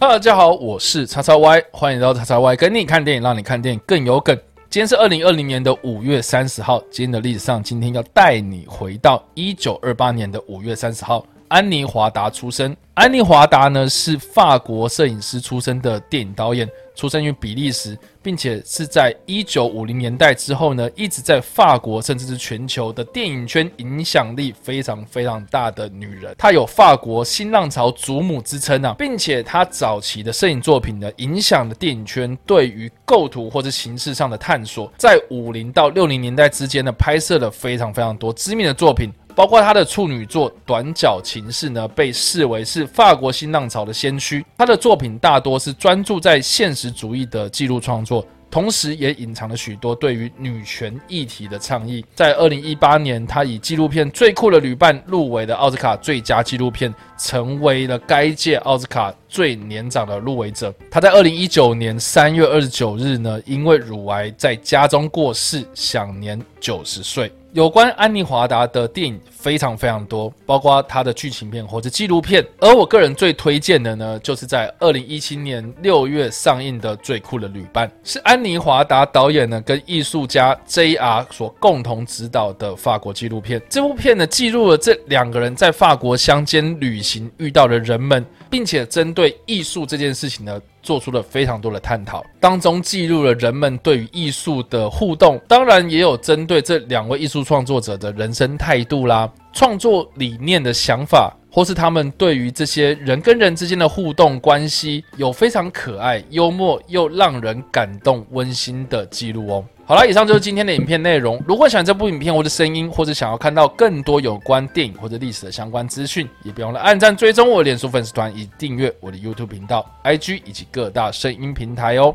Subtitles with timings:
[0.00, 4.32] 哈喽，大家好，我是叉叉 Y，欢迎来到叉叉 Y 跟你看电影，让你看电影更有梗。
[4.70, 11.26] 今天是二零二零年的五月三十号，今天的历史上，今天要带你回到一九二八年的五月三十号。
[11.48, 12.76] 安妮·华达出生。
[12.94, 26.34] 安妮·华达呢是法国摄影师出身的电影导演，出生于比利时，并且是在一九五零年代之后呢，一直在法国甚至是全球的电影圈影响力非常非常大的女人。
[26.36, 34.92] 她有法国新浪潮祖母之称啊，并且她早期的摄影作品呢，影响了电影圈对于构图或者形式上的探索。
[34.98, 39.12] 在五零到六零年代之间呢，拍摄了非常非常多知名的作品。
[39.38, 44.44] 包括他的处女作《短脚情事》呢，被视为是法国新浪潮的先驱。
[44.56, 52.04] 他的作品大多是专注在现实主义的记录创作，同时也隐藏了许多对于女权议题的倡议。
[52.16, 60.72] 在二零一八年，他以纪录片《最酷的旅伴》入围的奥斯卡最佳纪录片，成为了该届奥斯卡最年长的入围者。
[60.90, 67.30] 他在二零一九年三月二十九日呢，因为乳癌在家中过世，享年九十岁。
[67.54, 72.46] 有关安妮·华达的电影非常非常多，包括她的剧情片或者纪录片。
[72.60, 81.26] 而我个人最推荐的呢，就是在二零一七年六月上映的《最酷的旅伴》，是安妮·华达导演呢跟艺术家 J.R.
[81.30, 83.60] 所共同执导的法国纪录片。
[83.70, 90.60] 这部片呢，记录了这两个人在法国乡间旅行遇到了人们，并且针对艺术这件事情呢。
[90.80, 109.64] 做出了非常多的探讨，当中记录了人们对于艺术的互动，当然也有针对这两位艺术创作者的人生态度啦、创作理念的想法，或是他们对于这些人跟人之间的互动关系，有非常可爱、幽默又让人感动、温馨的记录哦。
[109.84, 111.42] 好了，以上就是今天的影片内容。
[111.48, 122.14] 如果喜欢这部影片或者声音，或者想要看到更多有关电影或者历史的相关资讯，也别忘了按赞、追踪我的脸书粉丝团，以及订阅我的 YouTube 频道、IG 以及各大声音平台哦。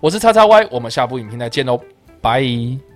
[0.00, 1.80] 我是叉叉 Y，我们下部影片再见喽，
[2.20, 2.89] 拜。